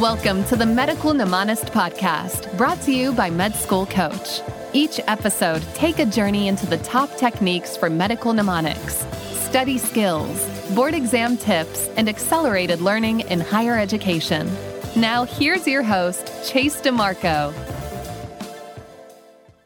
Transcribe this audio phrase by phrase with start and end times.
[0.00, 4.42] Welcome to the Medical Mnemonist podcast, brought to you by Med School Coach.
[4.74, 10.92] Each episode, take a journey into the top techniques for medical mnemonics, study skills, board
[10.92, 14.54] exam tips, and accelerated learning in higher education.
[14.96, 17.54] Now, here's your host, Chase DeMarco.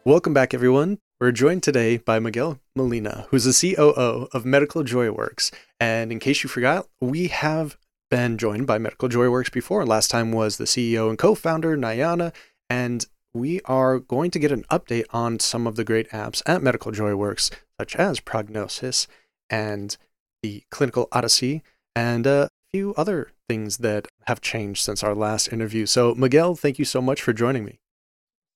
[0.04, 0.98] Welcome back, everyone.
[1.18, 5.50] We're joined today by Miguel Molina, who's the COO of Medical JoyWorks.
[5.80, 7.76] And in case you forgot, we have
[8.10, 9.86] been joined by Medical JoyWorks before.
[9.86, 12.34] Last time was the CEO and co founder, Nayana.
[12.68, 16.62] And we are going to get an update on some of the great apps at
[16.62, 19.06] Medical JoyWorks, such as Prognosis
[19.48, 19.96] and
[20.42, 21.62] the Clinical Odyssey,
[21.94, 25.86] and a few other things that have changed since our last interview.
[25.86, 27.80] So, Miguel, thank you so much for joining me.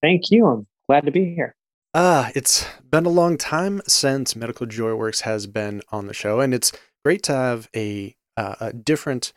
[0.02, 0.46] Thank you.
[0.46, 1.54] I'm glad to be here.
[1.95, 6.52] Ah, it's been a long time since Medical JoyWorks has been on the show, and
[6.52, 6.73] it's
[7.04, 9.32] great to have a, uh, a different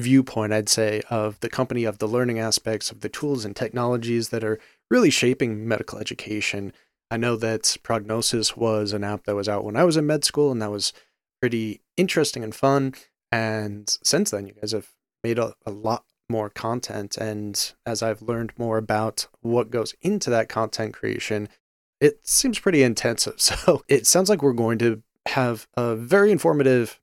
[0.00, 4.30] viewpoint, I'd say, of the company, of the learning aspects, of the tools and technologies
[4.30, 4.58] that are
[4.90, 6.72] really shaping medical education.
[7.10, 10.24] I know that Prognosis was an app that was out when I was in med
[10.24, 10.92] school, and that was
[11.40, 12.94] pretty interesting and fun.
[13.30, 14.88] And since then, you guys have
[15.22, 17.16] made a, a lot more content.
[17.16, 21.48] And as I've learned more about what goes into that content creation,
[22.00, 23.34] it seems pretty intensive.
[23.40, 27.00] So it sounds like we're going to have a very informative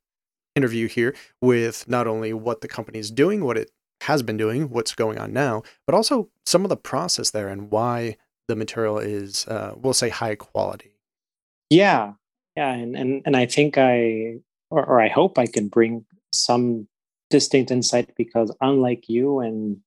[0.55, 4.69] interview here with not only what the company is doing, what it has been doing,
[4.69, 8.97] what's going on now, but also some of the process there and why the material
[8.97, 10.91] is, uh, we'll say, high quality.
[11.69, 12.13] Yeah,
[12.55, 16.87] yeah, and and and I think I or, or I hope I can bring some
[17.29, 19.77] distinct insight because unlike you and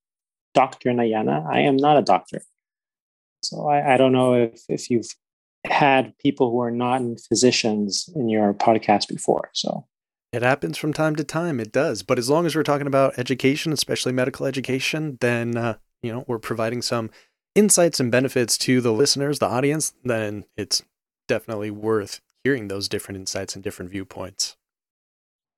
[0.55, 0.91] Dr.
[0.91, 2.43] Nayana, I am not a doctor.
[3.43, 5.09] So I, I don't know if if you've
[5.65, 9.51] had people who are not physicians in your podcast before.
[9.53, 9.87] So
[10.33, 11.61] it happens from time to time.
[11.61, 12.03] It does.
[12.03, 16.25] But as long as we're talking about education, especially medical education, then, uh, you know,
[16.27, 17.11] we're providing some
[17.55, 20.83] insights and benefits to the listeners, the audience, then it's
[21.27, 24.57] definitely worth hearing those different insights and different viewpoints.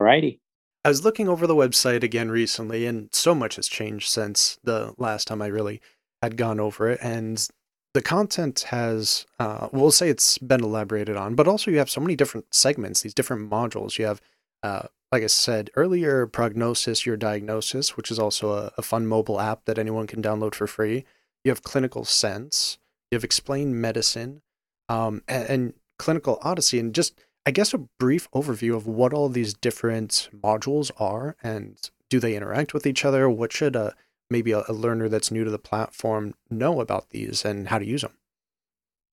[0.01, 0.41] Righty.
[0.85, 4.95] I was looking over the website again recently, and so much has changed since the
[4.97, 5.81] last time I really
[6.23, 7.01] had gone over it.
[7.03, 7.47] And
[7.95, 12.01] the content has, uh, we'll say it's been elaborated on, but also you have so
[12.01, 13.99] many different segments, these different modules.
[13.99, 14.21] You have
[14.63, 19.41] uh, like I said earlier, Prognosis Your Diagnosis, which is also a, a, fun mobile
[19.41, 21.05] app that anyone can download for free.
[21.45, 22.79] You have Clinical Sense.
[23.11, 24.43] You have Explain Medicine,
[24.89, 29.29] um, and, and, Clinical Odyssey, and just I guess a brief overview of what all
[29.29, 31.77] these different modules are and
[32.09, 33.29] do they interact with each other?
[33.29, 33.95] What should a
[34.31, 37.87] maybe a, a learner that's new to the platform know about these and how to
[37.87, 38.13] use them?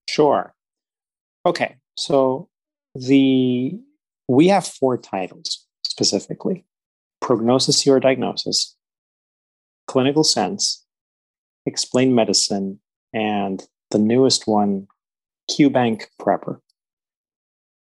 [0.08, 0.54] Sure.
[1.46, 2.50] Okay, so
[2.94, 3.80] the
[4.28, 6.66] we have four titles specifically
[7.22, 8.76] Prognosis Your Diagnosis,
[9.88, 10.86] Clinical Sense,
[11.66, 12.80] Explain Medicine,
[13.14, 14.88] and the newest one,
[15.50, 16.60] QBank Prepper.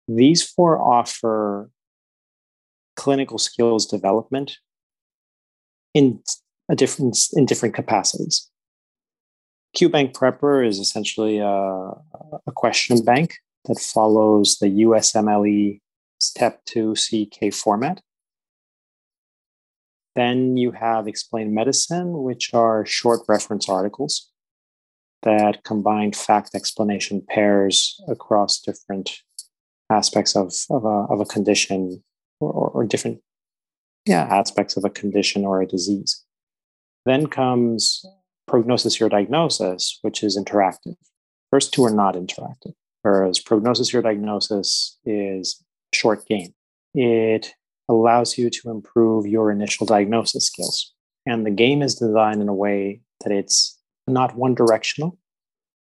[0.06, 1.70] These four offer
[2.96, 4.58] clinical skills development
[5.94, 6.20] in
[6.68, 8.50] a different in different capacities.
[9.76, 13.34] QBank Prepper is essentially a, a question bank
[13.64, 15.80] that follows the USMLE
[16.24, 18.00] step two CK format.
[20.14, 24.30] Then you have Explain Medicine, which are short reference articles
[25.22, 29.10] that combine fact explanation pairs across different
[29.90, 32.02] aspects of, of, a, of a condition
[32.40, 33.20] or, or, or different
[34.06, 36.24] yeah, aspects of a condition or a disease.
[37.06, 38.04] Then comes
[38.46, 40.96] Prognosis Your Diagnosis, which is interactive.
[41.50, 45.64] First two are not interactive, whereas Prognosis Your Diagnosis is
[45.94, 46.52] short game.
[46.94, 47.54] It
[47.88, 50.92] allows you to improve your initial diagnosis skills.
[51.26, 55.18] And the game is designed in a way that it's not one directional.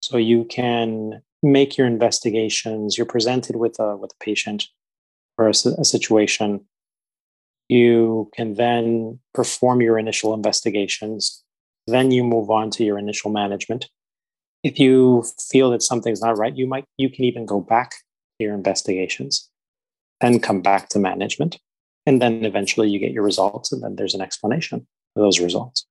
[0.01, 4.67] So you can make your investigations, you're presented with a, with a patient
[5.37, 6.65] or a, a situation.
[7.69, 11.43] You can then perform your initial investigations.
[11.87, 13.89] Then you move on to your initial management.
[14.63, 18.45] If you feel that something's not right, you might you can even go back to
[18.45, 19.50] your investigations
[20.21, 21.59] then come back to management.
[22.05, 25.85] And then eventually you get your results, and then there's an explanation for those results.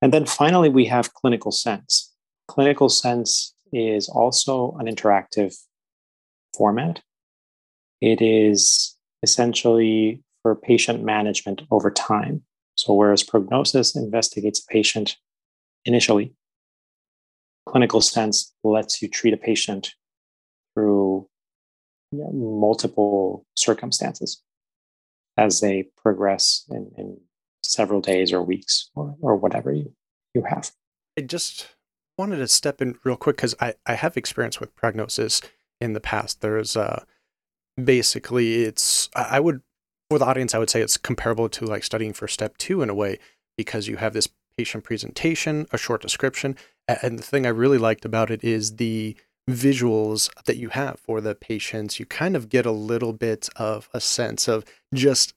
[0.00, 2.12] And then finally, we have clinical sense.
[2.48, 5.54] Clinical sense is also an interactive
[6.56, 7.00] format.
[8.00, 12.42] It is essentially for patient management over time.
[12.74, 15.16] So, whereas prognosis investigates a patient
[15.84, 16.34] initially,
[17.68, 19.92] clinical sense lets you treat a patient
[20.74, 21.28] through
[22.12, 24.42] multiple circumstances
[25.36, 27.18] as they progress in, in
[27.62, 29.92] several days or weeks or, or whatever you,
[30.34, 30.70] you have.
[31.18, 31.68] I just
[32.18, 35.40] wanted to step in real quick because I, I have experience with prognosis
[35.80, 36.40] in the past.
[36.40, 37.04] There's uh,
[37.82, 39.62] basically, it's, I would,
[40.10, 42.90] for the audience, I would say it's comparable to like studying for step two in
[42.90, 43.18] a way
[43.56, 46.56] because you have this patient presentation, a short description.
[46.86, 49.16] And the thing I really liked about it is the
[49.50, 51.98] visuals that you have for the patients.
[51.98, 55.34] You kind of get a little bit of a sense of just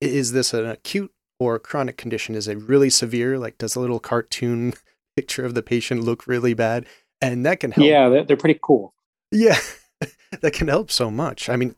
[0.00, 2.34] is this an acute or chronic condition?
[2.34, 3.38] Is it really severe?
[3.38, 4.74] Like, does a little cartoon
[5.16, 6.86] picture of the patient look really bad?
[7.20, 7.86] And that can help.
[7.86, 8.94] Yeah, they're pretty cool.
[9.32, 9.58] Yeah,
[10.40, 11.48] that can help so much.
[11.48, 11.74] I mean,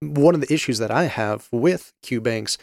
[0.00, 2.58] one of the issues that I have with QBanks,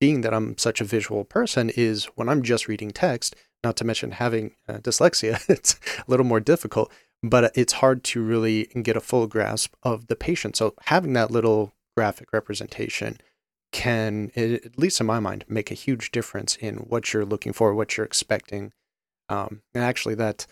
[0.00, 3.84] being that I'm such a visual person, is when I'm just reading text, not to
[3.84, 6.90] mention having uh, dyslexia, it's a little more difficult,
[7.30, 10.56] but it's hard to really get a full grasp of the patient.
[10.56, 13.18] So having that little graphic representation
[13.72, 17.74] can, at least in my mind, make a huge difference in what you're looking for,
[17.74, 18.72] what you're expecting.
[19.30, 20.46] Um, and actually, that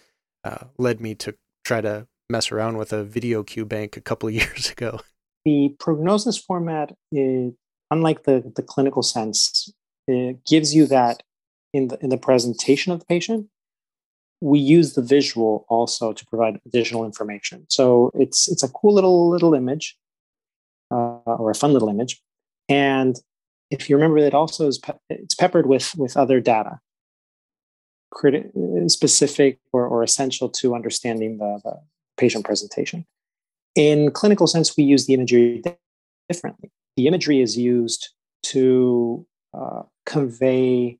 [0.45, 1.35] uh, led me to
[1.65, 5.01] try to mess around with a video Q bank a couple of years ago.
[5.45, 9.71] The prognosis format, unlike the, the clinical sense,
[10.09, 11.23] it gives you that
[11.75, 13.49] in the, in the presentation of the patient.
[14.43, 17.65] We use the visual also to provide additional information.
[17.69, 19.97] So it's it's a cool little little image,
[20.91, 22.21] uh, or a fun little image,
[22.69, 23.15] and
[23.71, 26.81] if you remember, it also is pe- it's peppered with with other data,
[28.89, 31.81] specific or, or essential to understanding the, the
[32.17, 33.06] patient presentation.
[33.75, 35.62] In clinical sense, we use the imagery
[36.29, 36.71] differently.
[36.97, 38.11] The imagery is used
[38.44, 40.99] to uh, convey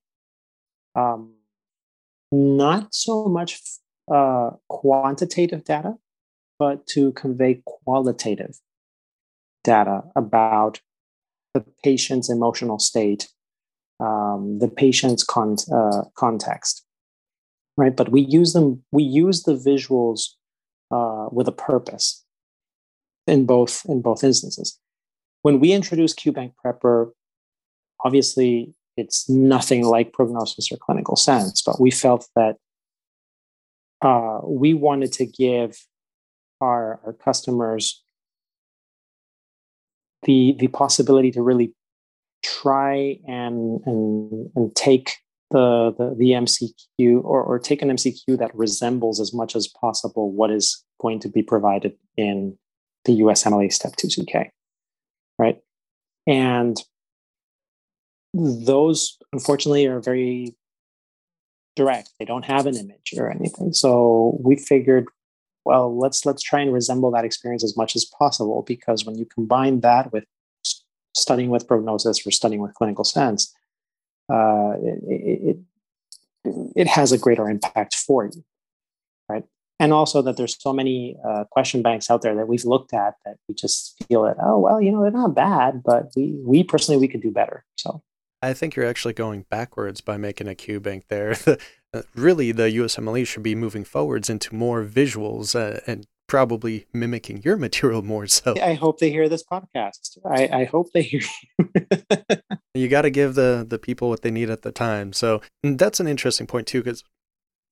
[0.95, 1.35] um,
[2.33, 3.61] not so much
[4.11, 5.95] uh, quantitative data,
[6.59, 8.59] but to convey qualitative
[9.63, 10.81] data about
[11.55, 13.29] the patient's emotional state,
[14.01, 16.85] um, the patient's con- uh, context,
[17.77, 17.95] right?
[17.95, 18.83] But we use them.
[18.91, 20.31] We use the visuals
[20.91, 22.25] uh, with a purpose
[23.27, 24.79] in both in both instances.
[25.43, 27.11] When we introduce QBank Prepper,
[28.05, 32.57] obviously it's nothing like prognosis or clinical sense, but we felt that
[34.03, 35.77] uh, we wanted to give
[36.61, 38.03] our, our customers
[40.25, 41.75] the the possibility to really
[42.45, 45.15] try and and, and take
[45.53, 50.33] the, the, the MCQ or, or take an MCQ that resembles as much as possible
[50.33, 52.57] what is going to be provided in
[53.05, 54.51] the USMLE Step 2 CK,
[55.39, 55.59] right?
[56.27, 56.81] And
[58.35, 60.55] those, unfortunately, are very
[61.77, 62.11] direct.
[62.19, 63.73] They don't have an image or anything.
[63.73, 65.07] So we figured,
[65.65, 69.27] well, let's let's try and resemble that experience as much as possible because when you
[69.27, 70.25] combine that with
[71.15, 73.55] studying with prognosis or studying with clinical sense,
[74.33, 75.57] uh, it, it,
[76.75, 78.45] it has a greater impact for you,
[79.29, 79.45] right?
[79.79, 83.15] And also that there's so many uh, question banks out there that we've looked at
[83.25, 86.63] that we just feel that oh well you know they're not bad, but we we
[86.63, 87.65] personally we could do better.
[87.77, 88.03] So
[88.43, 91.37] I think you're actually going backwards by making a Q bank there.
[92.15, 97.57] really, the USMLE should be moving forwards into more visuals uh, and probably mimicking your
[97.67, 98.55] material more so.
[98.61, 100.19] I hope they hear this podcast.
[100.25, 101.21] I, I hope they hear.
[101.61, 102.39] you
[102.75, 105.13] You got to give the the people what they need at the time.
[105.13, 107.05] So that's an interesting point too, because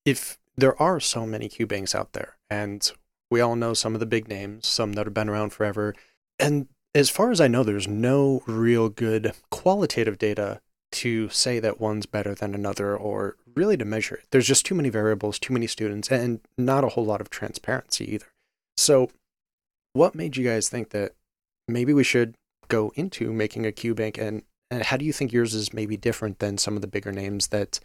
[0.04, 2.90] if there are so many Q banks out there, and
[3.30, 5.94] we all know some of the big names, some that have been around forever,
[6.38, 10.60] and as far as I know, there's no real good qualitative data
[10.92, 14.24] to say that one's better than another or really to measure it.
[14.30, 18.12] There's just too many variables, too many students, and not a whole lot of transparency
[18.12, 18.26] either.
[18.76, 19.10] So,
[19.92, 21.12] what made you guys think that
[21.68, 22.34] maybe we should
[22.68, 25.96] go into making a Q bank, and, and how do you think yours is maybe
[25.96, 27.78] different than some of the bigger names that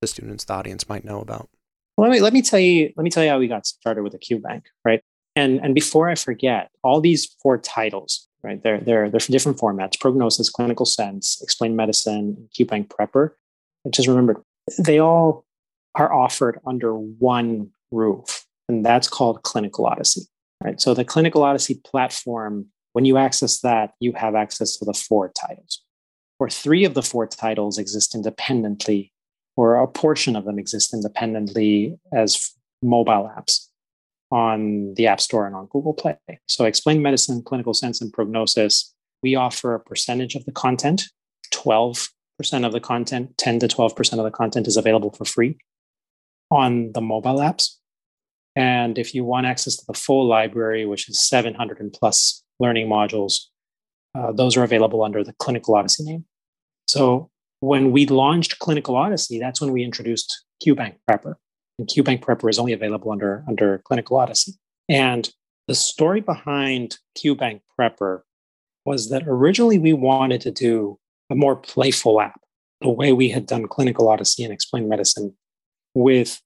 [0.00, 1.48] the students, the audience might know about?
[1.96, 4.02] Well, let me let me tell you let me tell you how we got started
[4.02, 5.02] with the Q bank, right?
[5.36, 8.62] And and before I forget, all these four titles, right?
[8.62, 13.30] They're they're they're different formats: prognosis, clinical sense, explained medicine, Q bank prepper.
[13.90, 14.38] Just remembered
[14.78, 15.44] they all
[15.94, 20.22] are offered under one roof, and that's called Clinical Odyssey.
[20.62, 20.80] Right.
[20.80, 25.30] So the Clinical Odyssey platform, when you access that, you have access to the four
[25.30, 25.82] titles.
[26.38, 29.12] Or three of the four titles exist independently,
[29.56, 33.69] or a portion of them exist independently as mobile apps
[34.30, 36.16] on the App Store and on Google Play.
[36.46, 41.04] So Explain Medicine, Clinical Sense, and Prognosis, we offer a percentage of the content,
[41.52, 42.08] 12%
[42.64, 45.58] of the content, 10 to 12% of the content is available for free
[46.50, 47.76] on the mobile apps.
[48.56, 52.88] And if you want access to the full library, which is 700 and plus learning
[52.88, 53.44] modules,
[54.14, 56.24] uh, those are available under the Clinical Odyssey name.
[56.88, 61.34] So when we launched Clinical Odyssey, that's when we introduced QBank Prepper.
[61.80, 64.52] And QBank Prepper is only available under, under Clinical Odyssey.
[64.90, 65.30] And
[65.66, 68.20] the story behind QBank Prepper
[68.84, 70.98] was that originally we wanted to do
[71.30, 72.38] a more playful app,
[72.82, 75.34] the way we had done Clinical Odyssey and Explain Medicine
[75.94, 76.42] with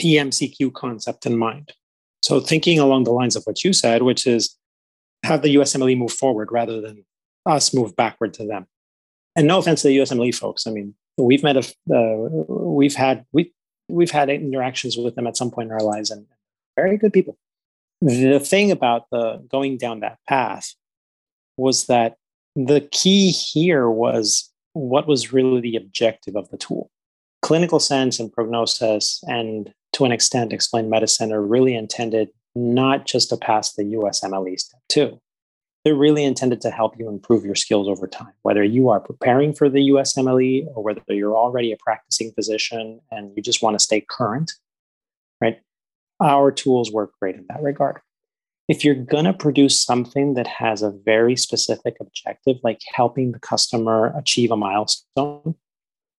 [0.00, 1.74] PMCQ concept in mind.
[2.22, 4.56] So, thinking along the lines of what you said, which is
[5.24, 7.04] have the USMLE move forward rather than
[7.44, 8.66] us move backward to them.
[9.36, 10.66] And no offense to the USMLE folks.
[10.66, 13.52] I mean, we've met, a, uh, we've had, we,
[13.90, 16.26] we've had interactions with them at some point in our lives and
[16.76, 17.36] very good people.
[18.00, 20.74] The thing about the going down that path
[21.56, 22.16] was that
[22.56, 26.90] the key here was what was really the objective of the tool.
[27.42, 33.28] Clinical sense and prognosis, and to an extent, explained medicine are really intended not just
[33.30, 35.20] to pass the USMLE step two.
[35.84, 39.54] They're really intended to help you improve your skills over time, whether you are preparing
[39.54, 43.82] for the USMLE or whether you're already a practicing physician and you just want to
[43.82, 44.52] stay current,
[45.40, 45.58] right?
[46.20, 48.00] Our tools work great in that regard
[48.70, 53.40] if you're going to produce something that has a very specific objective, like helping the
[53.40, 55.56] customer achieve a milestone,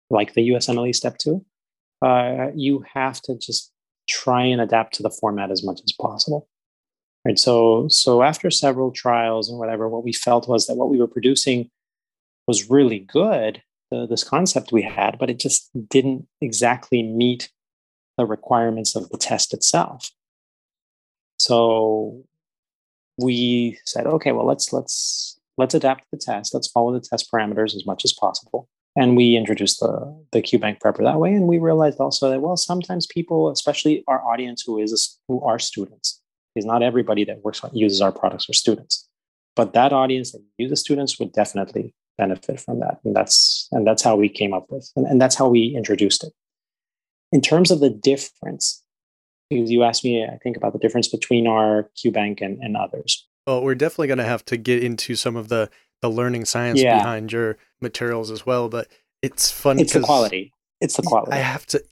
[0.10, 1.46] like the USMLE step two,
[2.02, 3.72] uh, you have to just
[4.10, 6.50] try and adapt to the format as much as possible.
[7.26, 7.38] Right.
[7.38, 11.08] So, so after several trials and whatever, what we felt was that what we were
[11.08, 11.70] producing
[12.48, 13.62] was really good,
[13.92, 17.52] this concept we had, but it just didn't exactly meet
[18.18, 20.12] the requirements of the test itself.
[21.40, 22.24] So
[23.18, 26.54] we said, okay, well, let's let's let's adapt the test.
[26.54, 28.68] Let's follow the test parameters as much as possible.
[28.96, 31.34] And we introduced the the QBank prepper that way.
[31.34, 35.60] And we realized also that well, sometimes people, especially our audience who is who are
[35.60, 36.21] students,
[36.56, 39.08] is not everybody that works on, uses our products are students.
[39.56, 43.00] But that audience that uses students would definitely benefit from that.
[43.04, 46.24] And that's and that's how we came up with and, and that's how we introduced
[46.24, 46.34] it.
[47.32, 48.84] In terms of the difference,
[49.50, 53.28] because you asked me, I think, about the difference between our QBank and, and others.
[53.46, 55.70] Well, we're definitely going to have to get into some of the
[56.02, 56.98] the learning science yeah.
[56.98, 58.70] behind your materials as well.
[58.70, 58.88] But
[59.22, 59.80] it's fun.
[59.80, 60.54] It's the quality.
[60.80, 61.34] It's the quality.
[61.34, 61.84] I have to.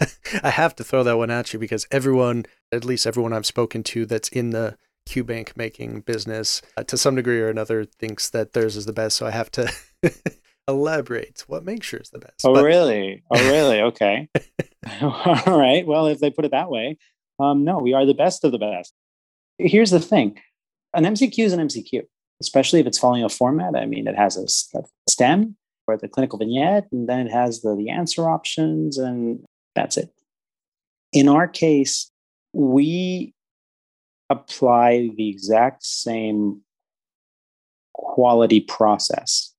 [0.42, 3.82] I have to throw that one at you because everyone, at least everyone I've spoken
[3.84, 4.76] to that's in the
[5.08, 9.16] QBank making business, uh, to some degree or another, thinks that theirs is the best.
[9.16, 9.72] So I have to
[10.68, 12.44] elaborate what makes yours the best.
[12.44, 12.64] Oh, but...
[12.64, 13.22] really?
[13.30, 13.80] Oh, really?
[13.88, 14.28] Okay.
[15.02, 15.86] All right.
[15.86, 16.96] Well, if they put it that way,
[17.40, 18.92] um, no, we are the best of the best.
[19.58, 20.38] Here's the thing
[20.94, 22.02] an MCQ is an MCQ,
[22.40, 23.76] especially if it's following a format.
[23.76, 27.62] I mean, it has a, a STEM or the clinical vignette, and then it has
[27.62, 29.44] the, the answer options, and
[29.78, 30.10] that's it.
[31.12, 32.10] In our case,
[32.52, 33.34] we
[34.30, 36.60] apply the exact same
[37.94, 39.54] quality process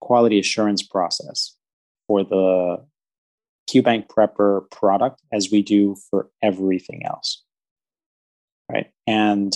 [0.00, 1.54] quality assurance process
[2.06, 2.82] for the
[3.68, 7.44] QBank Prepper product as we do for everything else.
[8.70, 8.90] Right.
[9.06, 9.54] And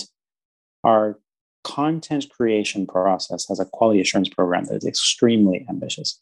[0.83, 1.19] our
[1.63, 6.19] content creation process has a quality assurance program that is extremely ambitious.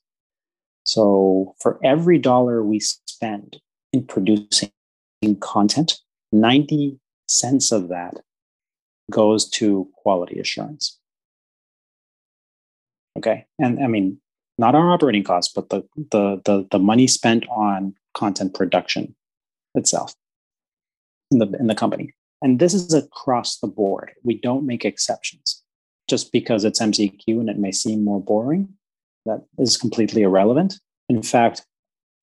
[0.91, 3.62] So for every dollar we spend
[3.93, 4.71] in producing
[5.39, 5.98] content,
[6.33, 8.15] 90 cents of that
[9.10, 11.00] goes to quality assurance.
[13.17, 13.45] Okay.
[13.57, 14.19] And I mean,
[14.57, 19.15] not our operating costs, but the, the, the, the money spent on content production
[19.75, 20.13] itself
[21.31, 22.13] in the, in the company.
[22.41, 24.12] And this is across the board.
[24.24, 25.63] We don't make exceptions
[26.10, 28.74] just because it's MCQ and it may seem more boring.
[29.25, 30.75] That is completely irrelevant.
[31.09, 31.65] In fact,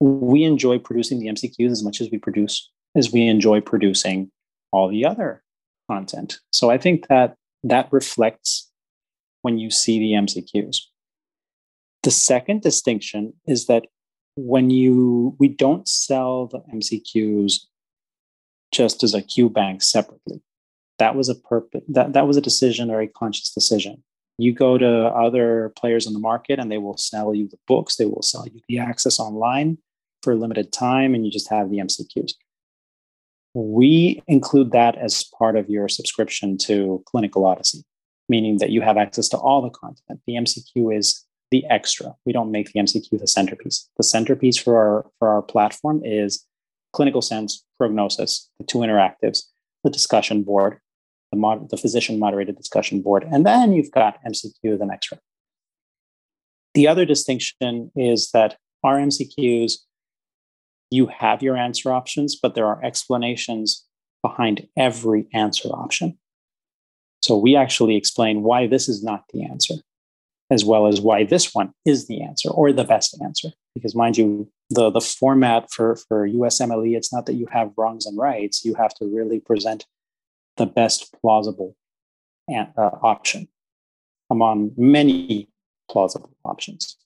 [0.00, 4.30] we enjoy producing the MCQs as much as we produce as we enjoy producing
[4.72, 5.42] all the other
[5.90, 6.38] content.
[6.50, 8.70] So I think that that reflects
[9.42, 10.78] when you see the MCQs.
[12.02, 13.86] The second distinction is that
[14.36, 17.66] when you we don't sell the MCQs
[18.72, 20.42] just as a Q bank separately.
[20.98, 24.02] That was a purpose that, that was a decision or a conscious decision.
[24.38, 27.96] You go to other players in the market and they will sell you the books,
[27.96, 29.78] they will sell you the access online
[30.22, 32.32] for a limited time, and you just have the MCQs.
[33.54, 37.84] We include that as part of your subscription to Clinical Odyssey
[38.28, 40.20] meaning that you have access to all the content.
[40.26, 42.14] The MCQ is the extra.
[42.26, 43.88] We don't make the MCQ the centerpiece.
[43.96, 46.44] The centerpiece for our for our platform is
[46.92, 49.44] clinical sense, prognosis, the two interactives,
[49.84, 50.78] the discussion board,
[51.32, 55.20] the, mod, the physician moderated discussion board, and then you've got MCQ the next round.
[56.74, 59.78] The other distinction is that our MCQs,
[60.90, 63.84] you have your answer options, but there are explanations
[64.22, 66.18] behind every answer option.
[67.20, 69.74] So we actually explain why this is not the answer.
[70.50, 73.48] as well as why this one is the answer or the best answer.
[73.74, 78.06] Because mind you, the the format for for USMLE, it's not that you have wrongs
[78.06, 78.64] and rights.
[78.64, 79.86] You have to really present
[80.58, 81.76] the best plausible
[82.50, 83.48] uh, option
[84.30, 85.48] among many
[85.90, 86.96] plausible options.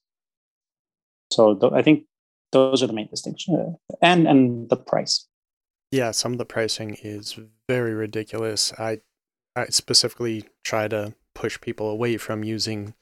[1.30, 2.04] So th- I think
[2.50, 5.26] those are the main distinctions, uh, and and the price.
[5.90, 8.72] Yeah, some of the pricing is very ridiculous.
[8.78, 9.00] I
[9.56, 12.94] I specifically try to push people away from using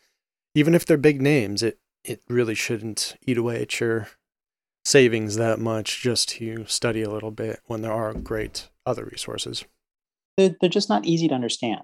[0.54, 4.08] even if they're big names, it it really shouldn't eat away at your
[4.84, 9.64] savings that much just to study a little bit when there are great other resources.
[10.36, 11.82] They're, they're just not easy to understand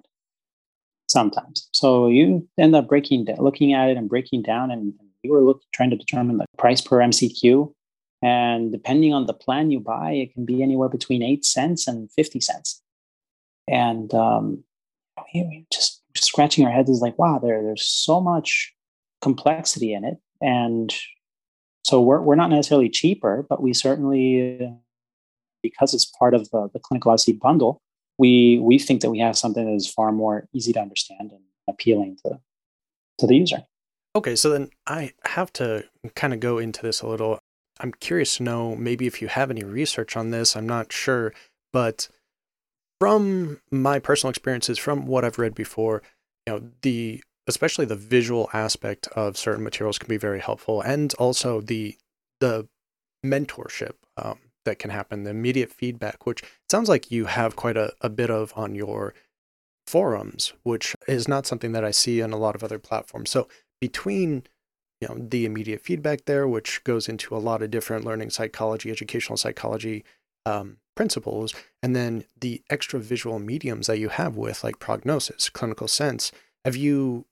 [1.08, 1.68] sometimes.
[1.72, 5.66] So you end up breaking, looking at it and breaking down, and you were looking,
[5.72, 7.72] trying to determine the price per MCQ.
[8.22, 12.10] And depending on the plan you buy, it can be anywhere between eight cents and
[12.12, 12.82] 50 cents.
[13.68, 14.64] And um,
[15.70, 18.72] just scratching our heads is like, wow, there, there's so much
[19.20, 20.16] complexity in it.
[20.40, 20.94] And
[21.84, 24.72] so we're, we're not necessarily cheaper, but we certainly,
[25.62, 27.80] because it's part of the, the clinical Odyssey bundle,
[28.18, 31.42] we, we think that we have something that is far more easy to understand and
[31.68, 32.40] appealing to,
[33.18, 33.64] to the user.
[34.14, 37.38] Okay, so then I have to kind of go into this a little.
[37.78, 40.56] I'm curious to know maybe if you have any research on this.
[40.56, 41.34] I'm not sure,
[41.72, 42.08] but
[42.98, 46.02] from my personal experiences, from what I've read before,
[46.46, 51.12] you know, the especially the visual aspect of certain materials can be very helpful, and
[51.14, 51.96] also the
[52.40, 52.66] the
[53.24, 57.92] mentorship um, that can happen, the immediate feedback, which sounds like you have quite a,
[58.02, 59.14] a bit of on your
[59.86, 63.30] forums, which is not something that I see on a lot of other platforms.
[63.30, 63.48] So
[63.80, 64.44] between
[65.00, 68.90] you know the immediate feedback there, which goes into a lot of different learning psychology,
[68.90, 70.04] educational psychology
[70.44, 75.88] um, principles, and then the extra visual mediums that you have with like prognosis, clinical
[75.88, 76.32] sense.
[76.64, 77.26] Have you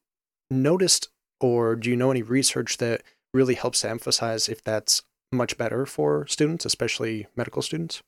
[0.51, 1.09] noticed,
[1.41, 5.03] or do you know any research that really helps to emphasize if that's
[5.37, 8.01] much better for students, especially medical students?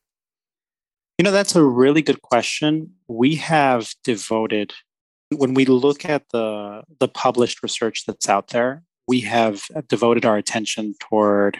[1.18, 2.92] You know, that's a really good question.
[3.08, 4.74] We have devoted
[5.34, 10.36] when we look at the the published research that's out there, we have devoted our
[10.36, 11.58] attention toward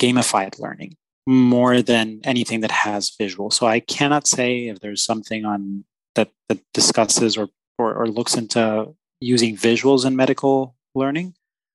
[0.00, 3.50] gamified learning more than anything that has visual.
[3.50, 5.84] So I cannot say if there's something on
[6.14, 11.34] that that discusses or or, or looks into using visuals in medical learning,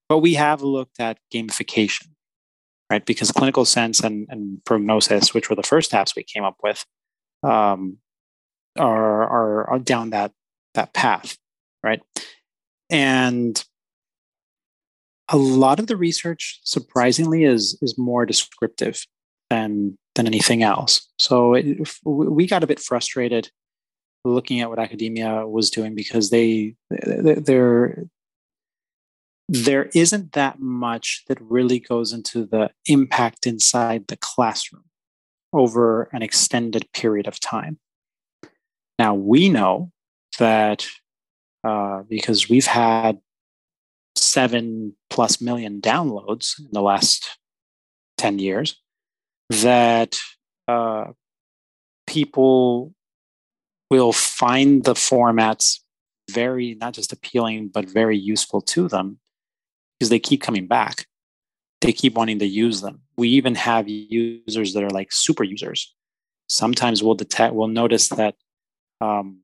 [0.09, 2.09] but we have looked at gamification,
[2.89, 3.05] right?
[3.05, 6.85] Because clinical sense and, and prognosis, which were the first apps we came up with,
[7.43, 7.97] um,
[8.77, 10.31] are, are, are down that
[10.73, 11.37] that path,
[11.83, 12.01] right?
[12.89, 13.63] And
[15.29, 19.05] a lot of the research, surprisingly, is is more descriptive
[19.49, 21.07] than than anything else.
[21.17, 23.49] So it, we got a bit frustrated
[24.23, 28.05] looking at what academia was doing because they there
[29.47, 34.85] there isn't that much that really goes into the impact inside the classroom
[35.53, 37.79] over an extended period of time.
[38.97, 39.91] Now we know
[40.39, 40.87] that
[41.63, 43.19] uh, because we've had
[44.15, 47.37] seven plus million downloads in the last
[48.17, 48.81] 10 years,
[49.49, 50.17] that
[50.67, 51.05] uh,
[52.07, 52.93] people
[53.91, 55.79] will find the formats
[56.31, 59.19] very, not just appealing, but very useful to them
[59.99, 61.07] because they keep coming back.
[61.81, 63.01] They keep wanting to use them.
[63.17, 65.93] We even have users that are like super users.
[66.47, 68.35] Sometimes we'll detect, we'll notice that
[69.01, 69.41] um,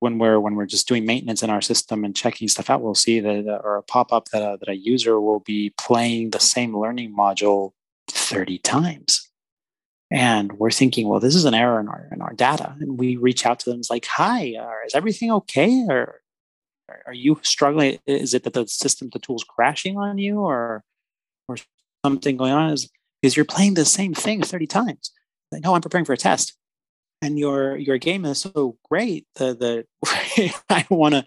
[0.00, 2.94] when we're when we're just doing maintenance in our system and checking stuff out, we'll
[2.94, 5.72] see that uh, or a pop up that a, uh, that a user will be
[5.76, 7.72] playing the same learning module
[8.08, 9.28] 30 times.
[10.10, 12.76] And we're thinking, well, this is an error in our in our data.
[12.80, 13.80] And we reach out to them.
[13.80, 15.84] It's like, hi, uh, is everything okay?
[15.88, 16.20] Or
[17.06, 17.98] are you struggling?
[18.06, 20.84] Is it that the system, the tool's crashing on you, or
[21.48, 21.56] or
[22.04, 22.72] something going on?
[22.72, 22.90] Is
[23.22, 25.10] is you're playing the same thing 30 times?
[25.50, 26.58] Like, no, I'm preparing for a test
[27.22, 31.24] and your your game is so great the the I want to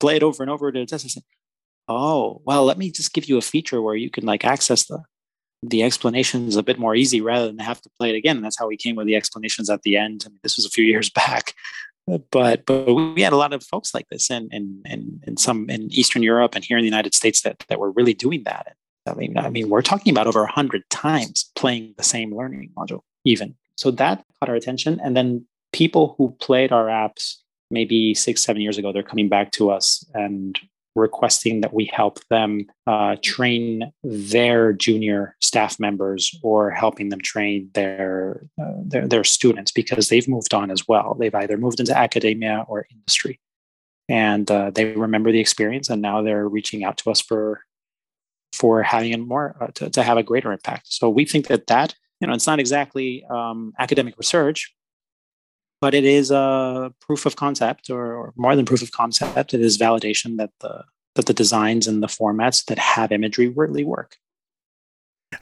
[0.00, 1.16] play it over and over to test.
[1.16, 1.24] it.
[1.88, 5.02] oh well, let me just give you a feature where you can like access the
[5.62, 8.42] the explanations a bit more easy rather than have to play it again.
[8.42, 10.24] That's how we came with the explanations at the end.
[10.26, 11.54] I mean, this was a few years back,
[12.06, 15.68] but but we had a lot of folks like this and in in, in some
[15.70, 18.76] in Eastern Europe and here in the United States that that were really doing that.
[19.06, 23.00] I mean, I mean, we're talking about over hundred times playing the same learning module,
[23.24, 25.00] even so that caught our attention.
[25.02, 27.36] And then people who played our apps
[27.70, 30.58] maybe six, seven years ago, they're coming back to us and
[30.94, 37.70] requesting that we help them uh, train their junior staff members or helping them train
[37.74, 41.14] their, uh, their, their students because they've moved on as well.
[41.14, 43.40] They've either moved into academia or industry.
[44.08, 47.62] and uh, they remember the experience, and now they're reaching out to us for
[48.52, 50.86] for having a more uh, to, to have a greater impact.
[50.92, 54.73] So we think that that you know it's not exactly um, academic research,
[55.84, 59.52] but it is a proof of concept, or, or more than proof of concept.
[59.52, 63.84] It is validation that the that the designs and the formats that have imagery really
[63.84, 64.16] work.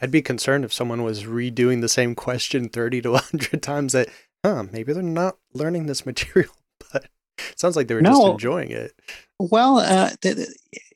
[0.00, 4.08] I'd be concerned if someone was redoing the same question 30 to 100 times that,
[4.44, 6.50] huh, maybe they're not learning this material,
[6.92, 7.04] but
[7.38, 8.10] it sounds like they were no.
[8.10, 8.94] just enjoying it.
[9.38, 10.10] Well, uh,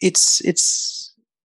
[0.01, 1.06] it's, it's,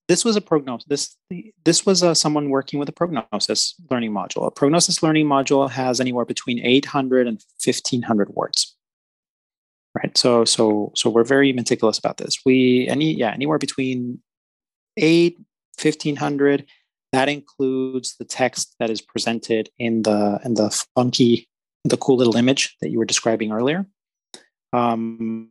[0.09, 0.87] this was a prognosis.
[0.89, 1.17] This,
[1.65, 4.47] this was uh, someone working with a prognosis learning module.
[4.47, 8.77] A prognosis learning module has anywhere between 800 and 1500 words
[9.95, 14.19] right so so so we're very meticulous about this we any yeah anywhere between
[14.97, 15.37] 8
[15.79, 16.65] 1500
[17.13, 21.49] that includes the text that is presented in the in the funky,
[21.85, 23.87] the cool little image that you were describing earlier.
[24.73, 25.51] Um,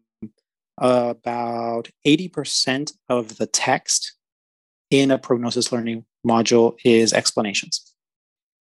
[0.79, 4.17] about 80% of the text
[4.91, 7.93] in a prognosis learning module is explanations,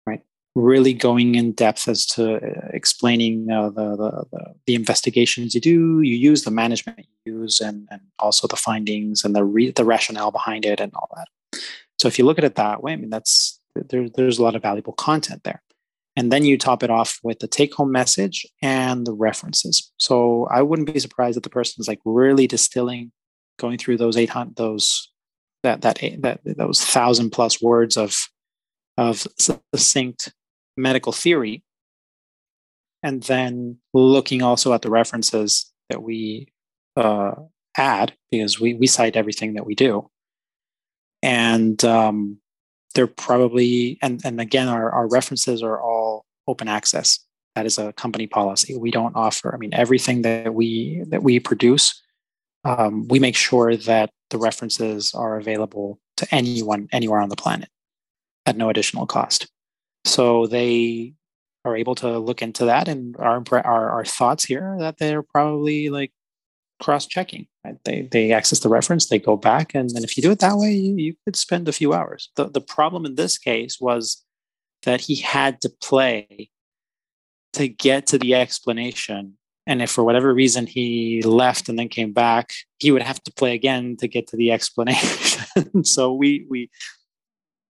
[0.06, 0.22] right?
[0.56, 5.62] Really going in depth as to uh, explaining uh, the, the, the, the, investigations you
[5.62, 9.72] do, you use, the management you use, and, and also the findings and the, re-
[9.72, 11.62] the rationale behind it and all that.
[12.00, 14.56] So if you look at it that way, I mean, that's there, there's a lot
[14.56, 15.62] of valuable content there.
[16.16, 19.92] And then you top it off with the take home message and the references.
[19.98, 23.12] So I wouldn't be surprised if the person is like really distilling,
[23.60, 25.12] going through those 800, those,
[25.68, 28.28] that, that, that, those thousand plus words of,
[28.98, 30.34] of succinct
[30.78, 31.64] medical theory.
[33.04, 36.52] And then looking also at the references that we
[36.96, 37.34] uh,
[37.78, 40.10] add, because we, we cite everything that we do.
[41.22, 42.40] And um,
[42.96, 47.20] they're probably and and again our, our references are all open access.
[47.56, 48.78] That is a company policy.
[48.78, 52.02] We don't offer i mean everything that we that we produce
[52.64, 57.70] um, we make sure that the references are available to anyone anywhere on the planet
[58.46, 59.48] at no additional cost
[60.06, 61.14] so they
[61.66, 65.90] are able to look into that and our our, our thoughts here that they're probably
[65.90, 66.12] like
[66.80, 67.48] cross-checking.
[67.66, 67.76] Right?
[67.84, 70.58] They they access the reference, they go back, and then if you do it that
[70.58, 72.30] way, you, you could spend a few hours.
[72.36, 74.24] The the problem in this case was
[74.84, 76.50] that he had to play
[77.54, 79.37] to get to the explanation.
[79.68, 83.34] And if for whatever reason he left and then came back, he would have to
[83.34, 85.84] play again to get to the explanation.
[85.84, 86.70] so we we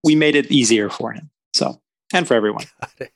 [0.03, 1.29] we made it easier for him.
[1.53, 1.81] So
[2.13, 2.65] and for everyone.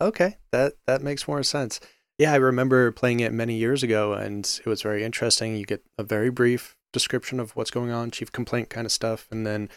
[0.00, 1.80] Okay, that that makes more sense.
[2.16, 5.56] Yeah, I remember playing it many years ago, and it was very interesting.
[5.56, 9.26] You get a very brief description of what's going on, chief complaint kind of stuff,
[9.30, 9.68] and then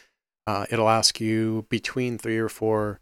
[0.48, 3.00] uh, it'll ask you between three or four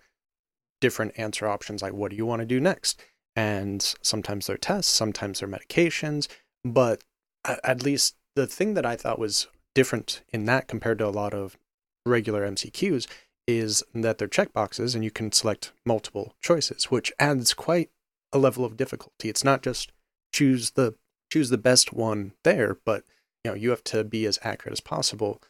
[0.81, 3.01] different answer options, like what do you want to do next?
[3.39, 6.27] And sometimes they're tests, sometimes they're medications,
[6.65, 7.05] but
[7.45, 11.33] at least the thing that I thought was different in that compared to a lot
[11.33, 11.57] of
[12.05, 13.07] regular MCQs
[13.47, 17.89] is that they're checkboxes and you can select multiple choices, which adds quite
[18.33, 19.29] a level of difficulty.
[19.29, 19.93] It's not just
[20.33, 20.95] choose the
[21.31, 23.05] choose the best one there, but
[23.45, 25.41] you know, you have to be as accurate as possible.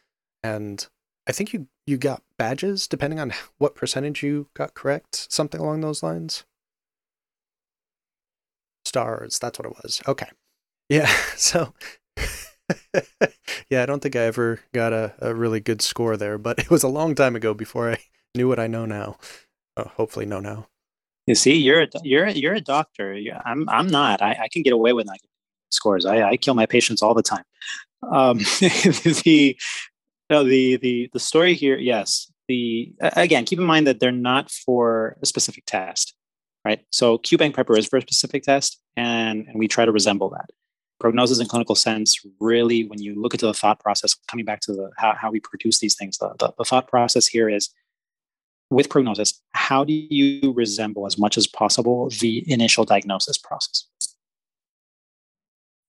[0.43, 0.86] And
[1.25, 5.82] I think you you got badges depending on what percentage you got correct, something along
[5.82, 6.45] those lines.
[8.89, 10.02] Stars, that's what it was.
[10.08, 10.28] Okay.
[10.89, 11.06] Yeah,
[11.38, 11.73] so
[13.69, 16.69] yeah, I don't think I ever got a, a really good score there, but it
[16.69, 17.97] was a long time ago before I
[18.36, 19.17] knew what I know now.
[19.78, 20.67] Oh, hopefully know now.
[21.28, 23.15] You see, you're a, you're a, you're a doctor.
[23.45, 24.21] I'm I'm not.
[24.21, 25.19] I, I can get away with not
[25.69, 26.06] scores.
[26.06, 27.43] I, I kill my patients all the time.
[28.12, 29.56] Um, the
[30.32, 31.78] no the the the story here.
[31.78, 32.32] Yes.
[32.47, 36.15] The again, keep in mind that they're not for a specific test,
[36.65, 36.82] right?
[36.91, 40.50] So QBank Prepper is for a specific test, and and we try to resemble that.
[41.00, 44.74] Prognosis in clinical sense, really, when you look into the thought process, coming back to
[44.74, 47.69] the how, how we produce these things, the, the, the thought process here is
[48.69, 53.86] with prognosis, how do you resemble as much as possible the initial diagnosis process?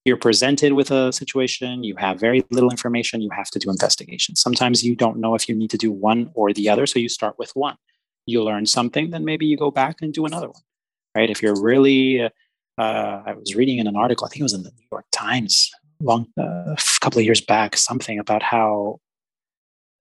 [0.04, 4.34] You're presented with a situation, you have very little information, you have to do investigation.
[4.34, 7.08] Sometimes you don't know if you need to do one or the other, so you
[7.08, 7.76] start with one.
[8.30, 10.62] You learn something, then maybe you go back and do another one,
[11.16, 11.30] right?
[11.30, 12.30] If you're really, uh,
[12.78, 15.70] I was reading in an article, I think it was in the New York Times,
[16.00, 19.00] long uh, a couple of years back, something about how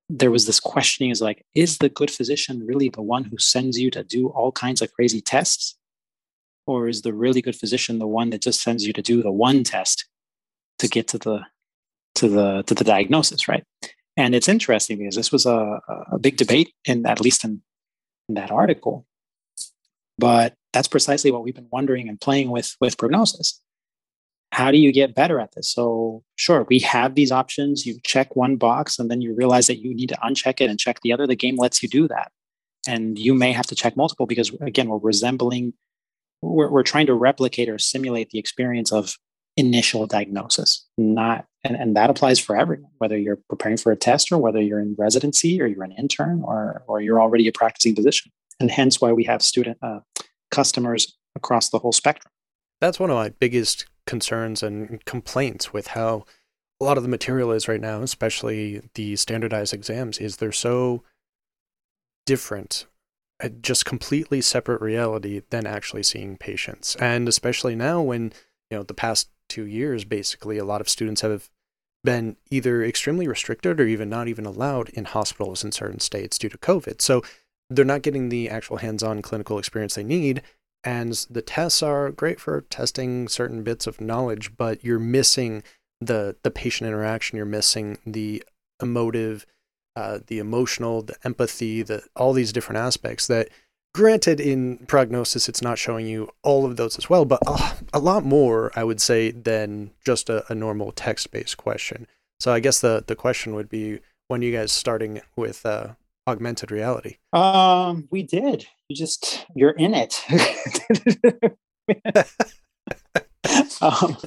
[0.09, 3.79] there was this questioning is like is the good physician really the one who sends
[3.79, 5.77] you to do all kinds of crazy tests
[6.65, 9.31] or is the really good physician the one that just sends you to do the
[9.31, 10.05] one test
[10.79, 11.41] to get to the
[12.15, 13.63] to the to the diagnosis right
[14.17, 15.79] and it's interesting because this was a,
[16.11, 17.61] a big debate in at least in,
[18.29, 19.05] in that article
[20.17, 23.61] but that's precisely what we've been wondering and playing with with prognosis
[24.51, 25.69] how do you get better at this?
[25.69, 27.85] So, sure, we have these options.
[27.85, 30.79] You check one box and then you realize that you need to uncheck it and
[30.79, 31.27] check the other.
[31.27, 32.31] The game lets you do that.
[32.87, 35.73] And you may have to check multiple because, again, we're resembling,
[36.41, 39.17] we're, we're trying to replicate or simulate the experience of
[39.59, 44.31] initial diagnosis, not, and, and that applies for everyone, whether you're preparing for a test
[44.31, 47.93] or whether you're in residency or you're an intern or, or you're already a practicing
[47.95, 48.31] physician.
[48.59, 49.99] And hence why we have student uh,
[50.49, 52.31] customers across the whole spectrum.
[52.79, 56.25] That's one of my biggest concerns and complaints with how
[56.81, 61.03] a lot of the material is right now, especially the standardized exams, is they're so
[62.25, 62.85] different,
[63.61, 66.95] just completely separate reality than actually seeing patients.
[66.95, 68.31] And especially now when,
[68.69, 71.49] you know, the past two years, basically, a lot of students have
[72.03, 76.49] been either extremely restricted or even not even allowed in hospitals in certain states due
[76.49, 77.01] to COVID.
[77.01, 77.21] So
[77.69, 80.41] they're not getting the actual hands on clinical experience they need.
[80.83, 85.63] And the tests are great for testing certain bits of knowledge, but you're missing
[85.99, 87.35] the the patient interaction.
[87.35, 88.43] You're missing the
[88.81, 89.45] emotive,
[89.97, 93.49] uh, the emotional, the empathy, the all these different aspects that
[93.93, 97.39] granted in prognosis it's not showing you all of those as well but
[97.93, 102.07] a lot more i would say than just a, a normal text-based question.
[102.39, 105.89] So i guess the, the question would be when you guys starting with uh,
[106.27, 107.17] augmented reality?
[107.33, 108.67] Um we did.
[108.87, 110.23] You just you're in it.
[113.81, 114.17] Um,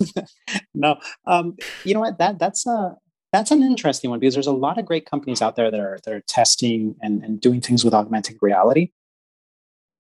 [0.75, 0.97] no.
[1.27, 2.19] Um you know what?
[2.19, 2.97] That that's a
[3.33, 5.99] that's an interesting one because there's a lot of great companies out there that are
[6.05, 8.91] that are testing and, and doing things with augmented reality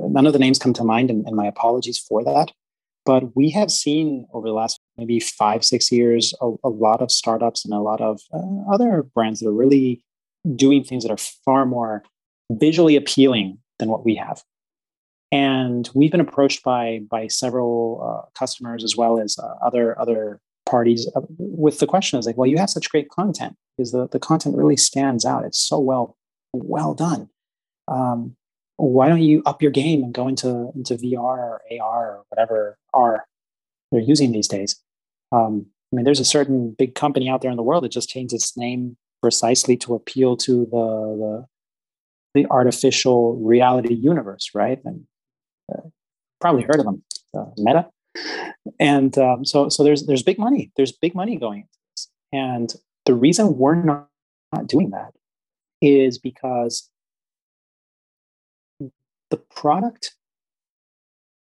[0.08, 2.52] None of the names come to mind, and, and my apologies for that.
[3.04, 7.10] But we have seen over the last maybe five, six years a, a lot of
[7.10, 10.04] startups and a lot of uh, other brands that are really
[10.54, 12.04] doing things that are far more
[12.50, 14.42] visually appealing than what we have.
[15.32, 20.40] And we've been approached by by several uh, customers as well as uh, other other
[20.66, 24.08] parties uh, with the question is like, well, you have such great content because the,
[24.08, 25.44] the content really stands out.
[25.44, 26.16] It's so well
[26.52, 27.30] well done.
[27.88, 28.36] Um,
[28.88, 32.76] why don't you up your game and go into into VR or AR or whatever
[32.92, 33.24] R
[33.92, 34.80] they're using these days?
[35.30, 38.08] Um, I mean, there's a certain big company out there in the world that just
[38.08, 41.46] changed its name precisely to appeal to the
[42.34, 44.80] the, the artificial reality universe, right?
[44.84, 45.04] And
[45.72, 45.88] uh,
[46.40, 47.04] probably heard of them,
[47.36, 47.88] uh, Meta.
[48.80, 50.72] And um, so, so there's there's big money.
[50.76, 52.74] There's big money going into this, and
[53.06, 54.08] the reason we're not,
[54.52, 55.12] not doing that
[55.80, 56.90] is because
[59.32, 60.14] the product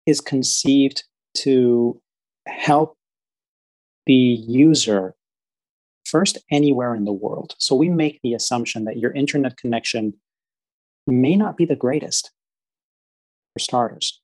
[0.06, 2.00] is conceived to
[2.46, 2.98] help
[4.06, 5.16] the user
[6.06, 7.56] first anywhere in the world.
[7.60, 10.14] So we make the assumption that your internet connection
[11.08, 12.32] may not be the greatest
[13.54, 14.22] for starters.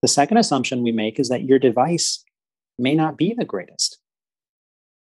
[0.00, 2.24] The second assumption we make is that your device
[2.78, 3.98] may not be the greatest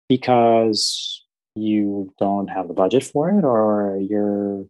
[0.10, 1.24] because
[1.56, 4.66] you don't have the budget for it or you're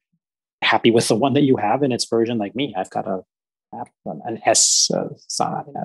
[0.61, 2.37] happy with the one that you have in its version.
[2.37, 3.23] Like me, I've got a
[4.05, 4.89] an S.
[4.93, 5.09] Uh,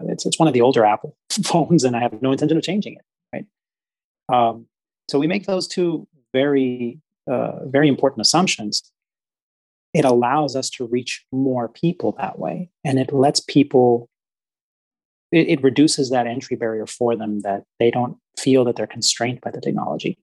[0.09, 2.95] it's it's one of the older Apple phones, and I have no intention of changing
[2.95, 3.05] it.
[3.33, 3.47] Right.
[4.33, 4.67] Um,
[5.09, 8.83] so we make those two very uh, very important assumptions.
[9.95, 14.09] It allows us to reach more people that way, and it lets people.
[15.31, 19.41] It, it reduces that entry barrier for them that they don't feel that they're constrained
[19.41, 20.19] by the technology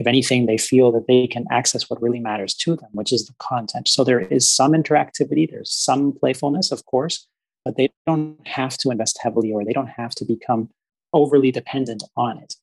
[0.00, 3.26] if anything, they feel that they can access what really matters to them, which is
[3.26, 3.86] the content.
[3.86, 7.26] So there is some interactivity, there's some playfulness, of course,
[7.66, 10.70] but they don't have to invest heavily or they don't have to become
[11.12, 12.54] overly dependent on it.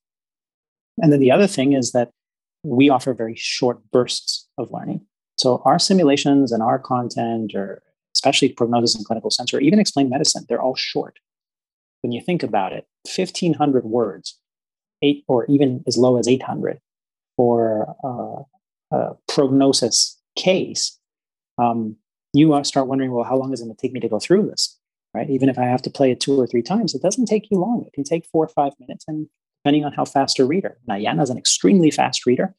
[1.00, 2.10] And then the other thing is that
[2.64, 5.06] we offer very short bursts of learning.
[5.38, 7.82] So our simulations and our content, or
[8.16, 11.20] especially prognosis and clinical sense, or even explain medicine, they're all short.
[12.00, 14.36] When you think about it, 1500 words,
[15.02, 16.80] eight or even as low as 800
[17.38, 20.98] for uh, a prognosis case,
[21.56, 21.96] um,
[22.34, 24.48] you start wondering, well, how long is it going to take me to go through
[24.48, 24.76] this?
[25.14, 25.30] Right?
[25.30, 27.58] Even if I have to play it two or three times, it doesn't take you
[27.58, 27.84] long.
[27.86, 29.28] It can take four or five minutes, and
[29.64, 30.78] depending on how fast a reader.
[30.86, 32.54] Now, is an extremely fast reader.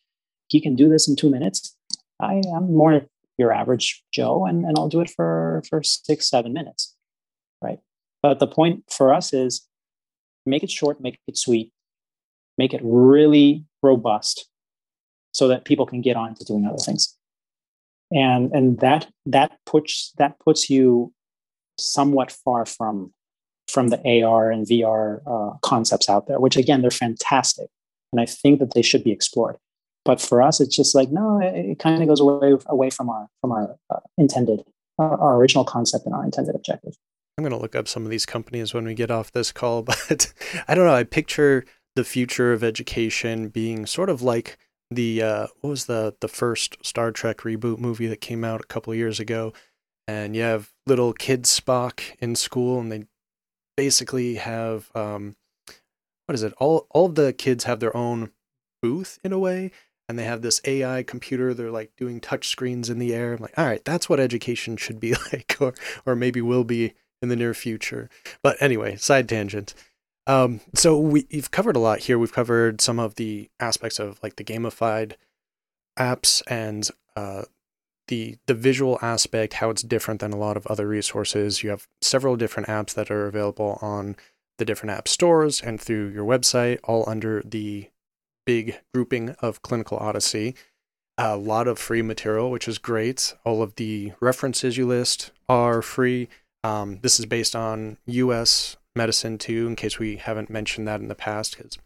[0.47, 1.75] He can do this in two minutes.
[2.19, 3.05] I am more
[3.37, 6.95] your average Joe, and, and I'll do it for, for six, seven minutes.
[7.61, 7.79] Right.
[8.21, 9.67] But the point for us is
[10.45, 11.71] make it short, make it sweet,
[12.57, 14.48] make it really robust,
[15.31, 17.15] so that people can get on to doing other things
[18.11, 21.13] and and that that puts that puts you
[21.77, 23.13] somewhat far from
[23.67, 27.69] from the AR and VR uh, concepts out there, which again they're fantastic,
[28.11, 29.57] and I think that they should be explored.
[30.05, 33.09] But for us, it's just like no, it, it kind of goes away away from
[33.09, 34.63] our from our uh, intended
[34.97, 36.95] our, our, original concept and our intended objective.
[37.37, 39.81] I'm going to look up some of these companies when we get off this call,
[40.09, 40.33] but
[40.67, 40.95] I don't know.
[40.95, 41.63] I picture
[41.95, 44.57] the future of education being sort of like
[44.91, 48.67] the uh, what was the the first Star Trek reboot movie that came out a
[48.67, 49.53] couple years ago,
[50.07, 53.05] and you have little kid Spock in school, and they
[53.77, 55.35] basically have um,
[56.25, 56.53] what is it?
[56.57, 58.31] All all the kids have their own
[58.81, 59.71] booth in a way,
[60.07, 61.53] and they have this AI computer.
[61.53, 63.33] They're like doing touch screens in the air.
[63.33, 65.73] I'm like, all right, that's what education should be like, or
[66.05, 68.09] or maybe will be in the near future.
[68.41, 69.75] But anyway, side tangent.
[70.29, 72.19] Um, so we, have covered a lot here.
[72.19, 75.13] We've covered some of the aspects of like the gamified
[75.97, 77.45] apps and uh,
[78.09, 81.63] the the visual aspect, how it's different than a lot of other resources.
[81.63, 84.15] You have several different apps that are available on
[84.59, 87.89] the different app stores and through your website, all under the
[88.45, 90.53] big grouping of Clinical Odyssey.
[91.17, 93.33] A lot of free material, which is great.
[93.43, 96.29] All of the references you list are free.
[96.63, 101.07] Um, this is based on US medicine too, in case we haven't mentioned that in
[101.07, 101.77] the past, because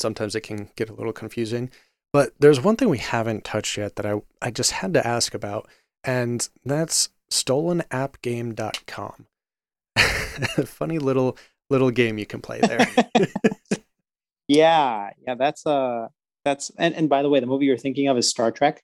[0.00, 1.70] sometimes it can get a little confusing.
[2.12, 5.32] But there's one thing we haven't touched yet that I, I just had to ask
[5.32, 5.68] about,
[6.02, 9.26] and that's stolenappgame.com.
[10.66, 11.36] Funny little
[11.68, 12.84] little game you can play there.
[14.48, 16.08] yeah, yeah, that's uh
[16.44, 18.82] that's and, and by the way, the movie you're thinking of is Star Trek,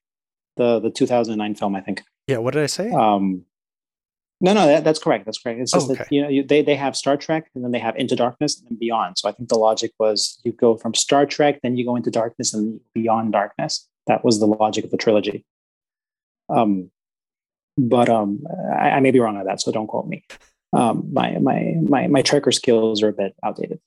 [0.56, 2.02] the the 2009 film, I think.
[2.28, 2.92] Yeah, what did I say?
[2.92, 3.44] Um
[4.40, 5.24] no, no, that, that's correct.
[5.24, 5.60] That's correct.
[5.60, 6.04] It's just oh, okay.
[6.04, 8.62] that you know you, they they have Star Trek and then they have Into Darkness
[8.68, 9.16] and beyond.
[9.18, 12.10] So I think the logic was you go from Star Trek, then you go into
[12.10, 13.88] Darkness and Beyond Darkness.
[14.06, 15.44] That was the logic of the trilogy.
[16.48, 16.90] Um,
[17.78, 20.22] but um, I, I may be wrong on that, so don't quote me.
[20.72, 23.80] Um, my my my my Trekker skills are a bit outdated.